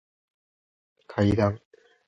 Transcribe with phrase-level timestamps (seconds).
[1.07, 1.61] 階段